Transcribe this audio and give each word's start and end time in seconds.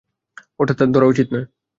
ওটা 0.59 0.73
ধরা 0.93 1.07
উচিত 1.07 1.27
নয়। 1.33 1.45